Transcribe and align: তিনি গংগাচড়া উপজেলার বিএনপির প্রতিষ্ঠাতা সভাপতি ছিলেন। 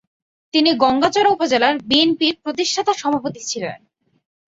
তিনি 0.53 0.69
গংগাচড়া 0.83 1.29
উপজেলার 1.31 1.75
বিএনপির 1.89 2.35
প্রতিষ্ঠাতা 2.43 2.93
সভাপতি 2.93 3.41
ছিলেন। 3.45 3.77